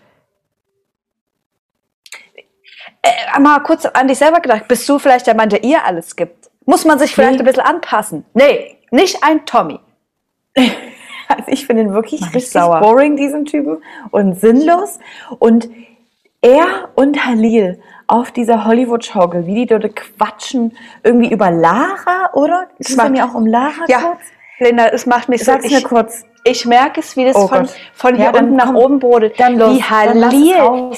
Äh, 3.04 3.40
mal 3.40 3.60
kurz 3.60 3.86
an 3.86 4.08
dich 4.08 4.18
selber 4.18 4.40
gedacht. 4.40 4.68
Bist 4.68 4.90
du 4.90 4.98
vielleicht 4.98 5.28
der 5.28 5.36
Mann, 5.36 5.50
der 5.50 5.64
ihr 5.64 5.86
alles 5.86 6.16
gibt? 6.16 6.50
Muss 6.66 6.86
man 6.86 6.98
sich 6.98 7.14
vielleicht 7.14 7.34
Nee. 7.34 7.40
ein 7.42 7.46
bisschen 7.46 7.64
anpassen? 7.66 8.26
Nee, 8.34 8.80
nicht 8.90 9.24
ein 9.24 9.46
Tommy. 9.46 9.80
Also 11.28 11.46
ich 11.48 11.66
finde 11.66 11.84
ihn 11.84 11.94
wirklich 11.94 12.22
richtig 12.22 12.50
sauer. 12.50 12.82
boring, 12.82 13.16
diesen 13.16 13.46
Typen, 13.46 13.78
und 14.12 14.38
sinnlos. 14.38 15.00
Und 15.40 15.70
er 16.42 16.90
und 16.96 17.26
Halil 17.26 17.80
auf 18.08 18.32
dieser 18.32 18.66
Hollywood-Schaukel, 18.66 19.46
wie 19.46 19.54
die 19.56 19.66
dort 19.66 19.96
quatschen, 19.96 20.76
irgendwie 21.04 21.32
über 21.32 21.50
Lara, 21.50 22.32
oder? 22.34 22.68
Geht 22.78 22.90
es 22.90 22.98
bei 22.98 23.04
macht- 23.04 23.12
mir 23.14 23.24
auch 23.26 23.34
um 23.34 23.48
Lara 23.48 23.86
Ja, 23.88 24.00
kurz? 24.00 24.20
Linda, 24.60 24.88
es 24.88 25.06
macht 25.06 25.30
mich 25.30 25.40
so. 25.46 25.54
Sag's 25.54 25.70
mir 25.72 25.78
Ich, 25.78 25.84
kurz. 25.86 26.26
ich 26.44 26.66
merke 26.66 27.00
es, 27.00 27.16
wie 27.16 27.24
das 27.24 27.36
Oh 27.38 27.48
von, 27.48 27.70
von 27.94 28.16
hier 28.16 28.26
Ja, 28.26 28.38
unten 28.38 28.58
nach 28.58 28.74
oben 28.74 29.00
brodelt. 29.00 29.40
Dann 29.40 29.58
los, 29.58 29.78
wie 29.78 29.84
Halil. 29.84 30.92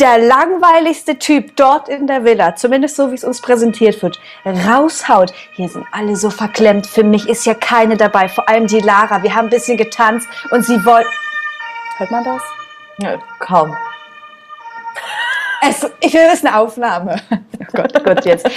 Der 0.00 0.18
langweiligste 0.18 1.18
Typ 1.18 1.56
dort 1.56 1.88
in 1.88 2.06
der 2.06 2.24
Villa, 2.24 2.56
zumindest 2.56 2.96
so 2.96 3.10
wie 3.10 3.14
es 3.14 3.24
uns 3.24 3.40
präsentiert 3.40 4.02
wird, 4.02 4.18
raushaut. 4.44 5.32
Hier 5.52 5.68
sind 5.68 5.84
alle 5.92 6.16
so 6.16 6.30
verklemmt. 6.30 6.86
Für 6.86 7.04
mich 7.04 7.28
ist 7.28 7.44
ja 7.44 7.54
keine 7.54 7.96
dabei, 7.96 8.28
vor 8.28 8.48
allem 8.48 8.66
die 8.66 8.80
Lara. 8.80 9.22
Wir 9.22 9.34
haben 9.34 9.46
ein 9.46 9.50
bisschen 9.50 9.76
getanzt 9.76 10.28
und 10.50 10.64
sie 10.64 10.84
wollte. 10.84 11.08
Hört 11.98 12.10
man 12.10 12.24
das? 12.24 12.42
Ja, 12.98 13.18
kaum. 13.38 13.76
Es, 15.62 15.86
ich 16.00 16.14
will, 16.14 16.26
ist 16.32 16.46
eine 16.46 16.58
Aufnahme. 16.58 17.20
Oh 17.30 17.64
Gott, 17.74 18.04
Gott, 18.04 18.24
jetzt. 18.24 18.48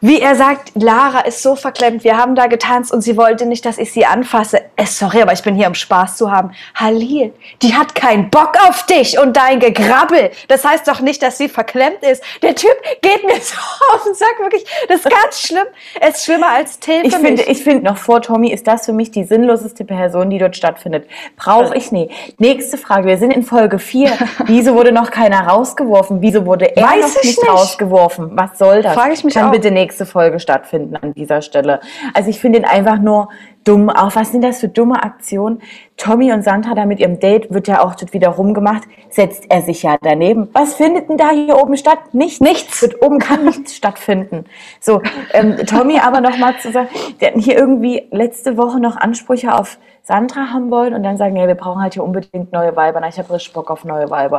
Wie 0.00 0.20
er 0.20 0.36
sagt, 0.36 0.70
Lara 0.76 1.22
ist 1.22 1.42
so 1.42 1.56
verklemmt, 1.56 2.04
wir 2.04 2.16
haben 2.16 2.36
da 2.36 2.46
getanzt 2.46 2.92
und 2.92 3.00
sie 3.00 3.16
wollte 3.16 3.46
nicht, 3.46 3.64
dass 3.64 3.78
ich 3.78 3.92
sie 3.92 4.06
anfasse. 4.06 4.60
Äh, 4.76 4.86
sorry, 4.86 5.20
aber 5.22 5.32
ich 5.32 5.42
bin 5.42 5.56
hier, 5.56 5.66
um 5.66 5.74
Spaß 5.74 6.16
zu 6.16 6.30
haben. 6.30 6.52
Halil, 6.76 7.34
die 7.62 7.74
hat 7.74 7.96
keinen 7.96 8.30
Bock 8.30 8.52
auf 8.68 8.86
dich 8.86 9.18
und 9.18 9.36
dein 9.36 9.58
Gegrabbel. 9.58 10.30
Das 10.46 10.64
heißt 10.64 10.86
doch 10.86 11.00
nicht, 11.00 11.20
dass 11.20 11.36
sie 11.36 11.48
verklemmt 11.48 12.04
ist. 12.04 12.22
Der 12.42 12.54
Typ 12.54 12.70
geht 13.02 13.24
mir 13.24 13.34
so 13.40 13.56
auf 13.92 14.04
den 14.04 14.14
Sack, 14.14 14.38
wirklich. 14.38 14.64
Das 14.86 15.00
ist 15.00 15.10
ganz 15.10 15.40
schlimm. 15.40 15.66
Es 16.00 16.18
ist 16.18 16.26
schlimmer 16.26 16.50
als 16.50 16.78
Till 16.78 17.04
Ich 17.04 17.16
finde, 17.16 17.42
ich 17.42 17.64
finde 17.64 17.84
noch 17.84 17.96
vor 17.96 18.22
Tommy 18.22 18.52
ist 18.52 18.68
das 18.68 18.84
für 18.86 18.92
mich 18.92 19.10
die 19.10 19.24
sinnloseste 19.24 19.84
Person, 19.84 20.30
die 20.30 20.38
dort 20.38 20.54
stattfindet. 20.54 21.08
Brauche 21.36 21.76
ich 21.76 21.90
nie. 21.90 22.08
Nächste 22.38 22.78
Frage. 22.78 23.08
Wir 23.08 23.18
sind 23.18 23.32
in 23.32 23.42
Folge 23.42 23.80
4. 23.80 24.12
Wieso 24.46 24.74
wurde 24.76 24.92
noch 24.92 25.10
keiner 25.10 25.48
rausgeworfen? 25.48 26.18
Wieso 26.20 26.46
wurde 26.46 26.76
er 26.76 26.84
Weiß 26.84 27.00
noch 27.00 27.08
ich 27.22 27.30
nicht, 27.30 27.42
nicht. 27.42 27.50
rausgeworfen? 27.50 28.30
Was 28.34 28.58
soll 28.58 28.82
das? 28.82 28.94
Frage 28.94 29.14
ich 29.14 29.24
mich 29.24 29.34
Kann 29.34 29.48
auch. 29.48 29.50
bitte 29.50 29.72
nächste 29.72 29.87
Folge 30.06 30.40
stattfinden 30.40 30.96
an 30.96 31.14
dieser 31.14 31.42
Stelle. 31.42 31.80
Also 32.14 32.30
ich 32.30 32.40
finde 32.40 32.58
ihn 32.58 32.64
einfach 32.64 32.98
nur 32.98 33.28
dumm. 33.64 33.90
Auch 33.90 34.14
was 34.16 34.32
sind 34.32 34.42
das 34.42 34.60
für 34.60 34.68
dumme 34.68 35.02
Aktionen? 35.02 35.60
Tommy 35.96 36.32
und 36.32 36.42
Sandra 36.44 36.74
da 36.74 36.86
mit 36.86 37.00
ihrem 37.00 37.18
Date 37.18 37.52
wird 37.52 37.66
ja 37.66 37.82
auch 37.82 37.94
dort 37.96 38.12
wieder 38.12 38.28
rumgemacht. 38.28 38.84
Setzt 39.10 39.44
er 39.48 39.62
sich 39.62 39.82
ja 39.82 39.96
daneben. 40.00 40.48
Was 40.52 40.74
findet 40.74 41.08
denn 41.08 41.16
da 41.16 41.30
hier 41.30 41.56
oben 41.60 41.76
statt? 41.76 41.98
Nichts. 42.12 42.40
Nichts. 42.40 42.80
Dort 42.80 43.02
oben 43.02 43.18
kann 43.18 43.44
nichts 43.46 43.74
stattfinden. 43.74 44.44
So, 44.80 45.02
ähm, 45.32 45.56
Tommy 45.66 45.98
aber 45.98 46.20
noch 46.20 46.36
mal 46.38 46.56
zu 46.58 46.70
sagen, 46.70 46.88
der 47.20 47.28
hatten 47.30 47.40
hier 47.40 47.58
irgendwie 47.58 48.06
letzte 48.10 48.56
Woche 48.56 48.78
noch 48.80 48.96
Ansprüche 48.96 49.54
auf 49.54 49.78
Sandra 50.02 50.52
haben 50.52 50.70
wollen 50.70 50.94
und 50.94 51.02
dann 51.02 51.18
sagen, 51.18 51.36
ja, 51.36 51.46
wir 51.46 51.54
brauchen 51.54 51.82
halt 51.82 51.92
hier 51.94 52.02
unbedingt 52.04 52.50
neue 52.52 52.74
Weiber. 52.76 53.00
Na, 53.00 53.08
ich 53.08 53.18
habe 53.18 53.30
richtig 53.34 53.52
Bock 53.52 53.70
auf 53.70 53.84
neue 53.84 54.08
Weiber. 54.08 54.38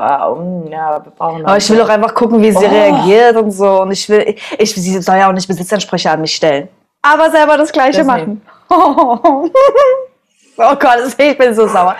Ja, 0.71 1.05
wir 1.05 1.11
brauchen 1.11 1.45
Aber 1.45 1.57
ich 1.57 1.69
will 1.69 1.77
doch 1.77 1.89
einfach 1.89 2.15
gucken, 2.15 2.41
wie 2.41 2.51
sie 2.51 2.65
Oh. 2.65 2.69
reagiert 2.69 3.35
und 3.35 3.51
so. 3.51 3.81
Und 3.83 3.91
ich 3.91 4.09
will, 4.09 4.35
ich, 4.57 4.73
sie 4.73 5.01
soll 5.01 5.17
ja 5.17 5.29
auch 5.29 5.33
nicht 5.33 5.47
Besitzansprüche 5.47 6.09
an 6.09 6.21
mich 6.21 6.33
stellen. 6.35 6.69
Aber 7.11 7.31
selber 7.31 7.57
das 7.57 7.71
Gleiche 7.71 7.99
Das 7.99 8.07
machen. 8.07 8.41
Oh 10.61 10.75
Gott, 10.75 10.97
ich 11.17 11.37
bin 11.37 11.55
so 11.55 11.67
sauer. 11.67 11.95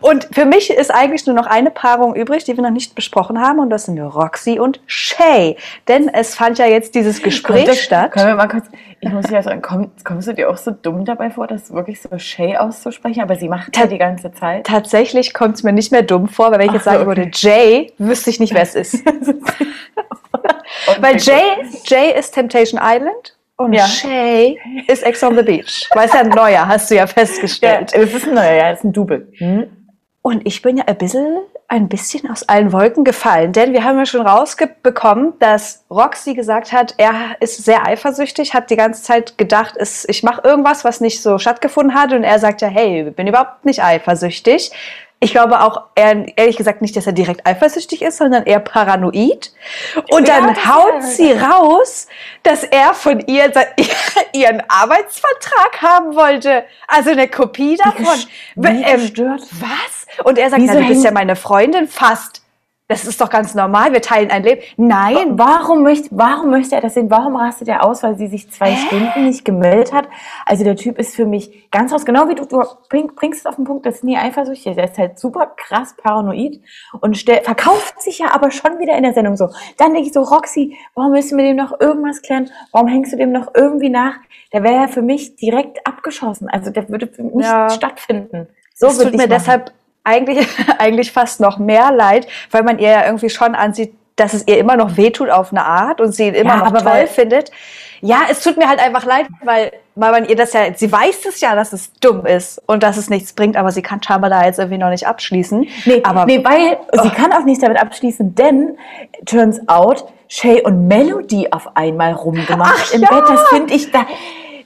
Und 0.00 0.28
für 0.30 0.44
mich 0.44 0.70
ist 0.70 0.94
eigentlich 0.94 1.26
nur 1.26 1.34
noch 1.34 1.46
eine 1.46 1.72
Paarung 1.72 2.14
übrig, 2.14 2.44
die 2.44 2.56
wir 2.56 2.62
noch 2.62 2.70
nicht 2.70 2.94
besprochen 2.94 3.40
haben, 3.40 3.58
und 3.58 3.70
das 3.70 3.86
sind 3.86 3.98
Roxy 3.98 4.60
und 4.60 4.80
Shay. 4.86 5.56
Denn 5.88 6.08
es 6.08 6.36
fand 6.36 6.58
ja 6.60 6.66
jetzt 6.66 6.94
dieses 6.94 7.20
Gespräch 7.20 7.66
Kommt 7.66 7.78
statt. 7.78 8.12
Können 8.12 8.28
wir 8.28 8.36
mal 8.36 8.46
kurz, 8.46 8.66
ich 9.00 9.10
muss 9.10 9.28
ja 9.28 9.42
sagen, 9.42 9.62
komm, 9.62 9.90
kommst 10.04 10.28
du 10.28 10.32
dir 10.32 10.48
auch 10.48 10.56
so 10.56 10.70
dumm 10.70 11.04
dabei 11.04 11.30
vor, 11.30 11.48
das 11.48 11.72
wirklich 11.72 12.00
so 12.00 12.16
Shay 12.18 12.56
auszusprechen? 12.56 13.20
Aber 13.20 13.34
sie 13.34 13.48
macht 13.48 13.76
ja 13.76 13.88
die 13.88 13.98
ganze 13.98 14.30
Zeit. 14.30 14.64
Tatsächlich 14.64 15.34
kommt 15.34 15.56
es 15.56 15.64
mir 15.64 15.72
nicht 15.72 15.90
mehr 15.90 16.02
dumm 16.02 16.28
vor, 16.28 16.52
weil 16.52 16.60
wenn 16.60 16.68
ich 16.68 16.74
jetzt 16.74 16.86
Ach, 16.86 16.92
sagen 16.92 17.06
würde 17.06 17.28
Jay, 17.34 17.92
wüsste 17.98 18.30
ich 18.30 18.38
nicht, 18.38 18.54
wer 18.54 18.62
es 18.62 18.74
ist. 18.76 19.04
Weil 21.00 21.16
Jay, 21.16 21.42
Jay 21.84 22.16
ist 22.16 22.32
Temptation 22.32 22.80
Island 22.80 23.34
und 23.58 23.72
Ja. 23.74 23.86
Shay 23.86 24.58
ist 24.86 25.02
Ex 25.02 25.22
on 25.22 25.36
the 25.36 25.42
Beach. 25.42 25.88
Weil 25.94 26.06
es 26.06 26.14
ja 26.14 26.20
ein 26.20 26.30
neuer, 26.30 26.66
hast 26.66 26.90
du 26.90 26.94
ja 26.94 27.02
Ja, 27.02 27.06
festgestellt. 27.06 27.92
das 27.94 28.14
ist 28.14 28.26
ein 28.26 28.34
neuer, 28.34 28.52
ja, 28.54 28.70
das 28.70 28.78
ist 28.78 28.84
ein 28.84 28.92
Double. 28.92 29.28
Hm? 29.36 29.66
Und 30.22 30.46
ich 30.46 30.62
bin 30.62 30.76
ja 30.76 30.84
ein 30.86 30.96
bisschen, 30.96 31.38
ein 31.68 31.88
bisschen 31.88 32.30
aus 32.30 32.48
allen 32.48 32.72
Wolken 32.72 33.04
gefallen, 33.04 33.52
denn 33.52 33.72
wir 33.72 33.84
haben 33.84 33.98
ja 33.98 34.06
schon 34.06 34.26
rausbekommen, 34.26 35.34
dass 35.38 35.84
Roxy 35.90 36.34
gesagt 36.34 36.72
hat, 36.72 36.94
er 36.98 37.36
ist 37.40 37.64
sehr 37.64 37.86
eifersüchtig, 37.86 38.52
hat 38.54 38.70
die 38.70 38.76
ganze 38.76 39.02
Zeit 39.02 39.38
gedacht, 39.38 39.74
es, 39.76 40.06
ich 40.08 40.22
mache 40.22 40.42
irgendwas, 40.44 40.84
was 40.84 41.00
nicht 41.00 41.22
so 41.22 41.38
stattgefunden 41.38 41.94
hat 41.94 42.12
und 42.12 42.24
er 42.24 42.38
sagt 42.38 42.62
ja, 42.62 42.68
hey, 42.68 43.08
ich 43.08 43.16
bin 43.16 43.26
überhaupt 43.26 43.64
nicht 43.64 43.82
eifersüchtig. 43.82 44.70
Ich 45.20 45.32
glaube 45.32 45.60
auch 45.60 45.82
ehrlich 45.96 46.56
gesagt 46.56 46.80
nicht, 46.80 46.94
dass 46.96 47.06
er 47.06 47.12
direkt 47.12 47.44
eifersüchtig 47.44 48.02
ist, 48.02 48.18
sondern 48.18 48.44
eher 48.44 48.60
paranoid. 48.60 49.50
Und 50.10 50.28
Ja, 50.28 50.40
dann 50.40 50.56
haut 50.68 51.02
sie 51.02 51.32
raus, 51.32 52.06
dass 52.44 52.62
er 52.62 52.94
von 52.94 53.18
ihr 53.26 53.52
ihren 54.32 54.62
Arbeitsvertrag 54.68 55.82
haben 55.82 56.14
wollte. 56.14 56.64
Also 56.86 57.10
eine 57.10 57.28
Kopie 57.28 57.76
davon. 57.76 58.18
wie 58.54 58.82
Ähm, 58.82 59.00
gestört. 59.00 59.42
was? 59.50 60.24
Und 60.24 60.38
er 60.38 60.50
sagt, 60.50 60.62
na, 60.64 60.74
du 60.74 60.86
bist 60.86 61.04
ja 61.04 61.10
meine 61.10 61.34
Freundin 61.34 61.88
fast. 61.88 62.42
Das 62.90 63.04
ist 63.04 63.20
doch 63.20 63.28
ganz 63.28 63.54
normal, 63.54 63.92
wir 63.92 64.00
teilen 64.00 64.30
ein 64.30 64.42
Leben. 64.42 64.62
Nein, 64.78 65.38
Warum 65.38 65.82
möchte, 65.82 66.08
warum 66.10 66.48
möchte 66.48 66.74
er 66.74 66.80
das 66.80 66.94
sehen? 66.94 67.10
Warum 67.10 67.36
rastet 67.36 67.68
er 67.68 67.84
aus, 67.84 68.02
weil 68.02 68.16
sie 68.16 68.28
sich 68.28 68.50
zwei 68.50 68.74
Stunden 68.76 69.26
nicht 69.26 69.44
gemeldet 69.44 69.92
hat? 69.92 70.08
Also 70.46 70.64
der 70.64 70.74
Typ 70.74 70.98
ist 70.98 71.14
für 71.14 71.26
mich 71.26 71.70
ganz 71.70 71.92
raus, 71.92 72.06
genau 72.06 72.28
wie 72.30 72.34
du, 72.34 72.46
du 72.46 72.62
bring, 72.88 73.14
bringst 73.14 73.40
es 73.40 73.46
auf 73.46 73.56
den 73.56 73.64
Punkt, 73.66 73.84
das 73.84 73.96
ist 73.96 74.04
nie 74.04 74.16
eifersüchtig. 74.16 74.74
Der 74.74 74.84
ist 74.84 74.96
halt 74.96 75.18
super 75.18 75.52
krass 75.54 75.94
paranoid 76.02 76.60
und 77.00 77.18
stell, 77.18 77.42
verkauft 77.42 78.00
sich 78.00 78.20
ja 78.20 78.28
aber 78.34 78.50
schon 78.50 78.78
wieder 78.78 78.96
in 78.96 79.02
der 79.02 79.12
Sendung 79.12 79.36
so. 79.36 79.50
Dann 79.76 79.92
denke 79.92 80.08
ich 80.08 80.14
so, 80.14 80.22
Roxy, 80.22 80.74
warum 80.94 81.12
müssen 81.12 81.36
wir 81.36 81.44
dem 81.44 81.56
noch 81.56 81.78
irgendwas 81.78 82.22
klären? 82.22 82.50
Warum 82.72 82.88
hängst 82.88 83.12
du 83.12 83.18
dem 83.18 83.32
noch 83.32 83.48
irgendwie 83.54 83.90
nach? 83.90 84.14
Der 84.54 84.62
wäre 84.62 84.74
ja 84.74 84.88
für 84.88 85.02
mich 85.02 85.36
direkt 85.36 85.86
abgeschossen. 85.86 86.48
Also 86.48 86.70
der 86.70 86.88
würde 86.88 87.06
für 87.06 87.22
mich 87.22 87.44
Ja. 87.44 87.68
stattfinden. 87.68 88.48
So 88.74 88.86
es 88.86 88.96
würde 88.96 89.10
tut 89.10 89.14
ich 89.14 89.18
mir 89.18 89.28
machen. 89.28 89.38
deshalb 89.40 89.72
eigentlich, 90.08 90.48
eigentlich 90.78 91.12
fast 91.12 91.40
noch 91.40 91.58
mehr 91.58 91.92
leid, 91.92 92.26
weil 92.50 92.62
man 92.62 92.78
ihr 92.78 92.90
ja 92.90 93.04
irgendwie 93.06 93.30
schon 93.30 93.54
ansieht, 93.54 93.94
dass 94.16 94.32
es 94.34 94.48
ihr 94.48 94.58
immer 94.58 94.76
noch 94.76 94.96
wehtut 94.96 95.30
auf 95.30 95.52
eine 95.52 95.64
Art 95.64 96.00
und 96.00 96.12
sie 96.12 96.26
ihn 96.28 96.34
immer 96.34 96.56
Ja, 96.56 96.70
noch 96.70 96.72
toll 96.72 96.84
weil- 96.84 97.06
findet. 97.06 97.50
Ja, 98.00 98.20
es 98.30 98.44
tut 98.44 98.56
mir 98.56 98.68
halt 98.68 98.78
einfach 98.78 99.04
leid, 99.04 99.26
weil, 99.42 99.72
weil 99.96 100.12
man 100.12 100.24
ihr 100.24 100.36
das 100.36 100.52
ja, 100.52 100.72
sie 100.72 100.90
weiß 100.90 101.24
es 101.26 101.40
ja, 101.40 101.56
dass 101.56 101.72
es 101.72 101.92
dumm 101.94 102.26
ist 102.26 102.62
und 102.66 102.84
dass 102.84 102.96
es 102.96 103.10
nichts 103.10 103.32
bringt, 103.32 103.56
aber 103.56 103.72
sie 103.72 103.82
kann 103.82 104.00
scheinbar 104.00 104.30
da 104.30 104.44
jetzt 104.44 104.60
irgendwie 104.60 104.78
noch 104.78 104.90
nicht 104.90 105.04
abschließen. 105.08 105.66
Nee, 105.84 106.00
aber 106.04 106.24
nee, 106.24 106.44
weil 106.44 106.78
sie 107.02 107.10
kann 107.10 107.32
auch 107.32 107.42
nichts 107.44 107.60
damit 107.64 107.76
abschließen, 107.82 108.36
denn 108.36 108.78
turns 109.26 109.60
out, 109.68 110.04
Shay 110.28 110.62
und 110.62 110.86
Melody 110.86 111.48
auf 111.50 111.76
einmal 111.76 112.12
rumgemacht 112.12 112.72
Ach 112.88 112.92
im 112.94 113.00
ja! 113.02 113.08
Bett. 113.08 113.24
Das 113.28 113.48
finde 113.48 113.74
ich 113.74 113.90
da. 113.90 114.06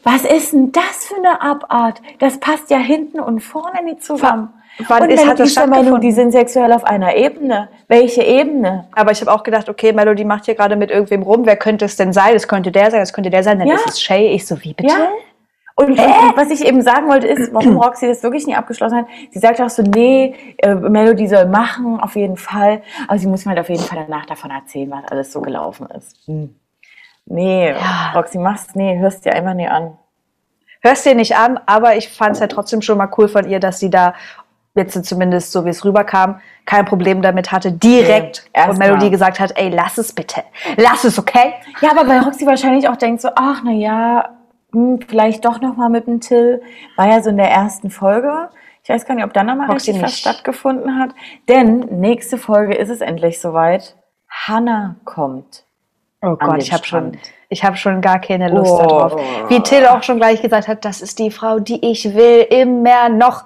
Was 0.05 0.25
ist 0.27 0.53
denn 0.53 0.73
das 0.73 1.07
für 1.07 1.17
eine 1.17 1.41
Abart? 1.41 2.03
Das 2.19 2.39
passt 2.39 2.69
ja 2.71 2.77
hinten 2.79 3.19
und 3.21 3.41
vorne 3.41 3.83
nicht 3.83 4.03
zusammen. 4.05 4.53
Wann 4.89 5.03
und 5.05 5.11
ist- 5.11 5.21
Melody 5.23 5.39
das 5.39 5.49
ist 5.49 5.57
der 5.59 5.67
Meinung, 5.67 6.01
die 6.01 6.13
sind 6.13 6.33
sexuell 6.33 6.73
auf 6.73 6.85
einer 6.85 7.15
Ebene. 7.15 7.69
Welche 7.89 8.23
Ebene? 8.23 8.89
Aber 8.93 9.11
ich 9.13 9.21
habe 9.21 9.33
auch 9.33 9.43
gedacht, 9.43 9.69
okay, 9.69 9.93
Melody 9.93 10.25
macht 10.25 10.47
hier 10.47 10.55
gerade 10.55 10.77
mit 10.77 10.91
irgendwem 10.91 11.23
rum. 11.23 11.45
Wer 11.45 11.57
könnte 11.57 11.85
es 11.85 11.97
denn 11.97 12.13
sein? 12.13 12.35
Es 12.35 12.49
könnte 12.49 12.73
der 12.73 12.91
sein, 12.91 13.01
es 13.03 13.13
könnte 13.13 13.31
der 13.31 13.43
sein. 13.43 13.59
Dann 13.59 13.69
Ja. 13.69 13.75
ist 13.75 13.87
es 13.87 14.01
Shay. 14.01 14.29
Ich 14.35 14.47
so, 14.47 14.57
wie 14.65 14.73
bitte? 14.75 14.93
Ja. 14.93 15.09
Und, 15.75 15.91
und 15.93 15.99
was 16.37 16.51
ich 16.51 16.65
eben 16.67 16.83
sagen 16.83 17.09
wollte, 17.09 17.27
ist, 17.27 17.53
warum 17.55 17.79
Roxy 17.79 18.07
das 18.07 18.23
wirklich 18.23 18.47
nie 18.47 18.55
abgeschlossen 18.55 18.99
hat. 18.99 19.07
Sie 19.31 19.39
sagt 19.39 19.59
auch 19.61 19.71
so, 19.71 19.83
nee, 19.83 20.35
äh, 20.59 20.75
Melody 20.75 21.27
soll 21.27 21.47
machen, 21.47 21.99
auf 22.01 22.15
jeden 22.15 22.37
Fall. 22.37 22.83
Aber 23.09 23.19
sie 23.19 23.27
muss 23.27 23.45
mir 23.47 23.51
halt 23.51 23.61
auf 23.61 23.71
jeden 23.71 23.83
Fall 23.83 24.05
danach 24.07 24.27
davon 24.27 24.51
erzählen, 24.51 24.91
was 24.91 25.11
alles 25.11 25.33
so 25.33 25.41
gelaufen 25.41 25.87
ist. 25.97 26.17
Hm. 26.27 26.55
Nee, 27.27 27.71
Ja. 27.71 28.13
Roxy, 28.15 28.39
mach's, 28.39 28.75
nee, 28.75 28.99
hörst 28.99 29.25
dir 29.25 29.35
einfach 29.35 29.55
nie 29.55 29.67
an. 29.69 29.97
Hörst 30.83 31.07
dir 31.07 31.15
nicht 31.15 31.37
an, 31.37 31.59
aber 31.67 31.97
ich 31.97 32.09
fand 32.09 32.33
es 32.33 32.41
ja 32.41 32.49
trotzdem 32.49 32.83
schon 32.83 32.99
mal 32.99 33.09
cool 33.17 33.29
von 33.29 33.49
ihr, 33.49 33.61
dass 33.61 33.79
sie 33.79 33.89
da 33.89 34.15
jetzt 34.75 35.05
zumindest 35.05 35.53
so 35.53 35.65
wie 35.65 35.69
es 35.71 35.85
rüberkam, 35.85 36.41
kein 36.65 36.85
Problem 36.85 37.23
damit 37.23 37.53
hatte, 37.53 37.73
direkt 37.73 38.49
erst 38.53 38.71
und 38.71 38.79
Melody 38.79 39.05
mal. 39.07 39.11
gesagt 39.11 39.41
hat, 39.41 39.53
ey, 39.57 39.69
lass 39.69 39.99
es 39.99 40.13
bitte. 40.13 40.43
Lass 40.77 41.05
es, 41.05 41.19
okay? 41.19 41.55
Ja, 41.81 41.91
aber 41.91 42.09
weil 42.09 42.21
Roxy 42.21 42.47
wahrscheinlich 42.47 42.89
auch 42.89 42.97
denkt 42.97 43.21
so, 43.21 43.29
ach, 43.35 43.61
na 43.65 43.73
ja, 43.73 44.31
hm, 44.73 45.01
vielleicht 45.07 45.45
doch 45.45 45.61
noch 45.61 45.77
mal 45.77 45.91
mit 45.91 46.07
dem 46.07 46.21
Till. 46.21 46.63
War 46.97 47.09
ja 47.09 47.23
so 47.23 47.31
in 47.31 47.37
der 47.37 47.51
ersten 47.51 47.91
Folge. 47.91 48.49
Ich 48.83 48.89
weiß 48.89 49.05
gar 49.07 49.15
nicht, 49.15 49.25
ob 49.25 49.33
dann 49.35 49.47
noch 49.47 49.57
mal 49.57 49.67
Roxy 49.71 49.91
richtig 49.91 50.03
was 50.05 50.19
stattgefunden 50.19 50.99
hat. 50.99 51.11
Denn 51.49 51.81
nächste 52.01 52.39
Folge 52.39 52.75
ist 52.75 52.89
es 52.89 53.01
endlich 53.01 53.41
soweit. 53.41 53.97
Hannah 54.29 54.97
kommt. 55.05 55.65
Oh 56.25 56.37
Gott, 56.37 56.63
ich 56.63 56.73
habe 56.73 56.85
schon, 56.85 57.19
ich 57.49 57.65
habe 57.65 57.77
schon 57.77 58.01
gar 58.01 58.21
keine 58.21 58.49
Lust 58.49 58.73
Oh. 58.73 58.79
darauf. 58.79 59.21
Wie 59.51 59.61
Till 59.61 59.87
auch 59.87 60.03
schon 60.05 60.17
gleich 60.17 60.41
gesagt 60.41 60.69
hat, 60.69 60.85
das 60.85 61.03
ist 61.03 61.19
die 61.19 61.31
Frau, 61.31 61.59
die 61.59 61.85
ich 61.91 62.15
will, 62.15 62.47
immer 62.49 63.09
noch. 63.11 63.45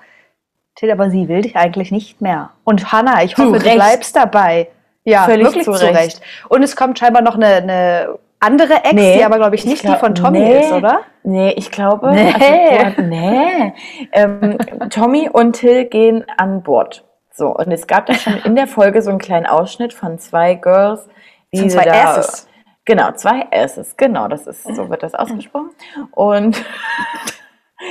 Till, 0.77 0.91
aber 0.91 1.11
sie 1.11 1.29
will 1.29 1.41
dich 1.43 1.57
eigentlich 1.57 1.91
nicht 1.91 2.21
mehr. 2.21 2.51
Und 2.65 2.93
Hannah, 2.93 3.23
ich 3.23 3.37
hoffe, 3.37 3.59
du 3.59 3.65
Recht. 3.65 3.75
bleibst 3.75 4.15
dabei. 4.15 4.69
Ja, 5.05 5.25
Völlig 5.25 5.47
wirklich 5.47 5.65
zu 5.65 5.73
zu 5.73 5.87
Recht. 5.87 5.97
Recht. 5.97 6.21
Und 6.49 6.63
es 6.63 6.77
kommt 6.77 6.99
scheinbar 6.99 7.23
noch 7.23 7.35
eine, 7.37 7.47
eine 7.47 8.19
andere 8.41 8.85
Ex, 8.85 8.95
die 8.95 9.25
aber, 9.25 9.37
glaube 9.37 9.55
ich, 9.55 9.65
nicht 9.65 9.83
die 9.83 9.87
glaub- 9.87 10.01
von 10.01 10.15
Tommy 10.15 10.41
nee, 10.41 10.61
ist, 10.61 10.73
oder? 10.73 11.01
Nee, 11.23 11.51
ich 11.57 11.71
glaube. 11.71 12.13
Nee. 12.13 12.33
Also, 12.85 13.03
nee. 13.03 13.73
Ähm, 14.13 14.59
Tommy 14.91 15.29
und 15.33 15.55
Till 15.55 15.87
gehen 15.87 16.25
an 16.37 16.63
Bord. 16.63 17.05
So, 17.33 17.49
und 17.49 17.71
es 17.71 17.87
gab 17.87 18.07
da 18.07 18.15
schon 18.15 18.37
in 18.45 18.57
der 18.57 18.67
Folge 18.67 19.03
so 19.03 19.11
einen 19.11 19.19
kleinen 19.19 19.47
Ausschnitt 19.47 19.93
von 19.93 20.19
zwei 20.19 20.55
Girls. 20.55 21.07
Wie 21.51 21.61
Von 21.61 21.71
zwei 21.71 21.85
da, 21.85 21.93
Asses. 21.93 22.49
Genau, 22.85 23.13
zwei 23.13 23.47
Asses, 23.51 23.97
genau, 23.97 24.29
das 24.29 24.47
ist, 24.47 24.63
so 24.63 24.89
wird 24.91 25.03
das 25.03 25.15
ausgesprochen. 25.15 25.71
Und 26.13 26.65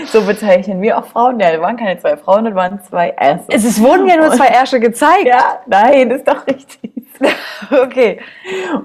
so 0.07 0.25
bezeichnen 0.25 0.81
wir 0.81 0.97
auch 0.97 1.05
Frauen. 1.05 1.39
Ja, 1.39 1.51
das 1.51 1.61
waren 1.61 1.77
keine 1.77 1.99
zwei 1.99 2.17
Frauen, 2.17 2.45
das 2.45 2.55
waren 2.55 2.81
zwei 2.83 3.15
Asses. 3.17 3.45
Es 3.49 3.63
ist, 3.63 3.81
wurden 3.81 4.07
ja 4.07 4.17
nur 4.17 4.31
zwei 4.31 4.47
Ärsche 4.47 4.79
gezeigt. 4.79 5.25
ja, 5.25 5.59
nein, 5.67 6.11
ist 6.11 6.27
doch 6.27 6.45
richtig. 6.47 6.91
Okay. 7.71 8.19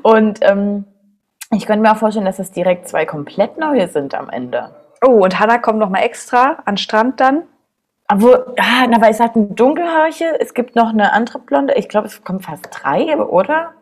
Und 0.02 0.38
ähm, 0.42 0.84
ich 1.52 1.66
könnte 1.66 1.82
mir 1.82 1.92
auch 1.92 1.96
vorstellen, 1.96 2.26
dass 2.26 2.38
es 2.38 2.52
direkt 2.52 2.88
zwei 2.88 3.04
komplett 3.04 3.58
neue 3.58 3.88
sind 3.88 4.14
am 4.14 4.30
Ende. 4.30 4.70
Oh, 5.04 5.24
und 5.24 5.40
Hannah 5.40 5.58
kommt 5.58 5.80
noch 5.80 5.88
mal 5.88 6.02
extra 6.02 6.58
an 6.64 6.74
den 6.74 6.76
Strand 6.76 7.18
dann. 7.18 7.42
Aber, 8.06 8.54
ah, 8.58 8.86
na, 8.88 9.00
weil 9.00 9.10
es 9.10 9.20
hat 9.20 9.36
eine 9.36 9.46
dunkelhaarige, 9.46 10.40
es 10.40 10.54
gibt 10.54 10.76
noch 10.76 10.90
eine 10.90 11.12
andere 11.12 11.38
Blonde. 11.40 11.74
Ich 11.74 11.88
glaube, 11.88 12.06
es 12.06 12.22
kommen 12.22 12.40
fast 12.40 12.68
drei, 12.70 13.16
oder? 13.16 13.72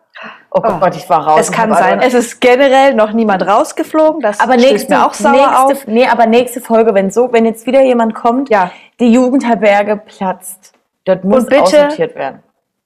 Oh, 0.51 0.61
Oh. 0.65 0.79
Gott, 0.81 0.97
ich 0.97 1.09
war 1.09 1.27
raus. 1.29 1.41
Es 1.41 1.53
kann 1.53 1.73
sein. 1.73 2.01
Es 2.01 2.15
ist 2.15 2.41
generell 2.41 2.95
noch 2.95 3.13
niemand 3.13 3.47
rausgeflogen. 3.47 4.21
Das 4.21 4.41
aber 4.41 4.57
nächste, 4.57 4.93
mir 4.95 5.07
auch 5.07 5.15
sauer 5.15 5.63
auf. 5.65 5.69
nächste, 5.69 5.91
nee, 5.93 6.07
aber 6.07 6.27
nächste 6.27 6.61
Folge, 6.61 6.95
wenn 6.95 7.11
so, 7.11 7.33
wenn 7.33 7.45
jetzt 7.47 7.67
wieder 7.67 7.83
jemand 7.83 8.15
kommt, 8.15 8.49
Ja. 8.51 8.71
die 8.99 9.13
Jugendherberge 9.13 9.97
platzt. 9.97 10.73
Dort 11.05 11.23
muss 11.25 11.45
Und 11.45 11.51
bitte- 11.51 11.63
aussortiert 11.63 12.15
werden. 12.17 12.43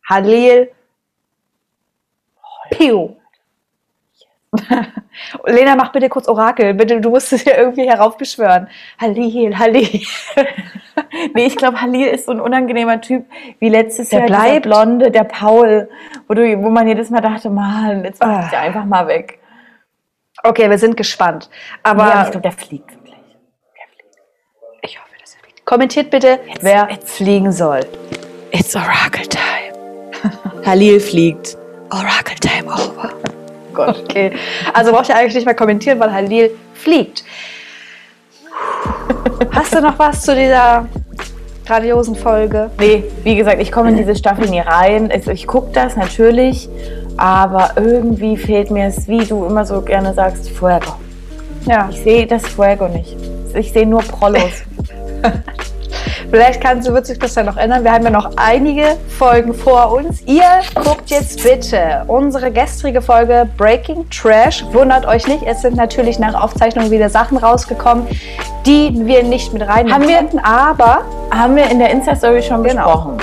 Halil. 0.09 0.71
Piu. 2.71 3.17
Lena, 5.47 5.77
mach 5.77 5.93
bitte 5.93 6.09
kurz 6.11 6.29
Orakel. 6.29 6.75
Bitte, 6.75 7.01
du 7.01 7.11
musst 7.11 7.33
es 7.33 7.45
ja 7.45 7.57
irgendwie 7.57 7.89
heraufbeschwören. 7.89 8.69
Halil, 9.01 9.59
Halil. 9.59 10.01
Nee, 11.35 11.47
ich 11.47 11.57
glaube, 11.57 11.81
Halil 11.81 12.07
ist 12.09 12.27
so 12.27 12.33
ein 12.33 12.41
unangenehmer 12.41 13.01
Typ 13.01 13.25
wie 13.59 13.69
letztes 13.69 14.09
Der 14.11 14.21
Jahr 14.21 14.29
bleibt. 14.29 14.49
dieser 14.49 14.61
Blonde, 14.61 15.11
der 15.11 15.25
Paul, 15.25 15.89
wo, 16.29 16.35
du, 16.35 16.43
wo 16.63 16.71
man 16.71 16.87
jedes 16.89 17.11
Mal 17.11 17.21
dachte, 17.21 17.49
Mann, 17.51 18.05
jetzt 18.05 18.21
mach 18.21 18.29
Ah. 18.29 18.43
ich 18.45 18.51
dir 18.51 18.59
einfach 18.59 18.85
mal 18.85 19.07
weg. 19.07 19.39
Okay, 20.45 20.69
wir 20.69 20.79
sind 20.79 20.97
gespannt. 20.97 21.49
Aber 21.83 22.05
ja, 22.07 22.23
ich 22.25 22.31
glaube, 22.31 22.43
der 22.43 22.53
fliegt 22.53 22.91
wirklich. 22.95 23.15
ich 24.83 24.99
hoffe, 25.01 25.11
dass 25.21 25.35
er 25.35 25.41
fliegt. 25.41 25.65
Kommentiert 25.67 26.11
bitte, 26.11 26.41
wer 26.61 26.89
fliegen 27.05 27.53
soll. 27.53 27.81
It's 28.51 28.75
Oracle 28.75 29.27
Time. 29.27 30.33
Halil 30.67 31.01
fliegt. 31.01 31.57
Oracle 31.91 32.37
Time 32.41 32.67
over. 32.73 33.11
Gott. 33.75 34.01
Okay. 34.05 34.33
Also 34.75 34.93
braucht 34.93 35.09
ihr 35.09 35.17
eigentlich 35.17 35.35
nicht 35.35 35.47
mehr 35.47 35.55
kommentieren, 35.55 35.99
weil 36.01 36.13
Halil 36.13 36.51
fliegt. 36.75 37.25
Hast 39.53 39.75
du 39.75 39.81
noch 39.81 39.99
was 39.99 40.23
zu 40.23 40.35
dieser 40.35 40.87
grandiosen 41.67 42.15
Folge? 42.15 42.71
Nee, 42.79 43.05
wie 43.23 43.37
gesagt, 43.37 43.61
ich 43.61 43.71
komme 43.71 43.91
in 43.91 43.97
diese 43.97 44.17
Staffel 44.17 44.49
nie 44.49 44.61
rein. 44.61 45.13
Ich, 45.15 45.27
ich 45.27 45.47
gucke 45.47 45.71
das 45.73 45.97
natürlich, 45.97 46.69
aber 47.17 47.73
irgendwie 47.77 48.37
fehlt 48.37 48.71
mir 48.71 48.87
es, 48.87 49.09
wie 49.09 49.25
du 49.25 49.45
immer 49.45 49.65
so 49.65 49.83
gerne 49.83 50.15
sagst, 50.15 50.51
Fuego. 50.51 50.95
Ja. 51.67 51.89
Ich 51.91 52.03
sehe 52.03 52.27
das 52.27 52.47
Fuego 52.47 52.89
nicht. 52.89 53.17
Ich 53.55 53.73
sehe 53.73 53.87
nur 53.87 54.03
Prollos. 54.03 54.63
Vielleicht 56.31 56.63
kannst, 56.63 56.91
wird 56.91 57.05
sich 57.05 57.19
das 57.19 57.35
ja 57.35 57.43
noch 57.43 57.59
ändern. 57.59 57.85
Wir 57.85 57.93
haben 57.93 58.05
ja 58.05 58.11
noch 58.11 58.31
einige 58.37 58.97
Folgen 59.19 59.53
vor 59.53 59.93
uns. 59.93 60.23
Ihr 60.23 60.43
guckt 60.75 61.11
jetzt 61.11 61.43
bitte 61.43 62.05
unsere 62.07 62.51
gestrige 62.51 63.03
Folge 63.03 63.47
Breaking 63.59 64.09
Trash. 64.09 64.65
Wundert 64.73 65.07
euch 65.07 65.27
nicht, 65.29 65.43
es 65.47 65.61
sind 65.61 65.77
natürlich 65.77 66.19
nach 66.19 66.33
Aufzeichnung 66.33 66.91
wieder 66.91 67.11
Sachen 67.11 67.37
rausgekommen, 67.37 68.07
die 68.67 68.93
wir 69.07 69.23
nicht 69.25 69.53
mit 69.53 69.63
rein 69.67 69.93
Haben 69.93 70.07
wir- 70.09 70.21
aber 70.45 71.03
Haben 71.31 71.57
wir 71.57 71.71
in 71.71 71.79
der 71.79 71.91
Insta-Story 71.91 72.43
schon 72.43 72.63
Genau. 72.63 72.85
besprochen. 72.85 73.17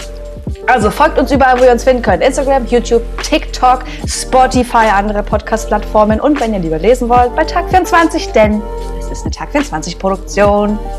also 0.67 0.91
folgt 0.91 1.17
uns 1.17 1.31
überall, 1.31 1.60
wo 1.60 1.63
ihr 1.63 1.72
uns 1.72 1.84
finden 1.84 2.01
könnt. 2.01 2.22
Instagram, 2.24 2.65
YouTube, 2.67 3.01
TikTok, 3.24 3.79
Spotify, 4.08 4.88
andere 4.96 5.24
Podcast-Plattformen 5.24 6.19
und 6.19 6.39
wenn 6.39 6.53
ihr 6.53 6.60
lieber 6.60 6.77
lesen 6.79 7.10
wollt, 7.10 7.36
bei 7.36 7.43
Tag 7.43 7.69
24, 7.69 8.31
denn 8.31 8.62
es 9.00 9.08
ist 9.12 9.22
eine 9.24 9.31
Tag 9.31 9.50
24 9.51 9.98
Produktion. 9.98 10.77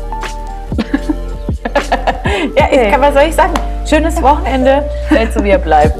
Ja, 2.57 2.65
ich 2.71 2.89
kann, 2.91 3.01
was 3.01 3.13
soll 3.13 3.23
ich 3.23 3.35
sagen? 3.35 3.53
Schönes 3.85 4.19
Wochenende. 4.21 4.83
Seid 5.09 5.33
so, 5.33 5.43
wie 5.43 5.49
ihr 5.49 5.57
bleibt. 5.57 5.95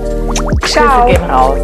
Ciao. 0.65 1.05
Grüße 1.05 1.19
gehen 1.19 1.29
raus. 1.29 1.57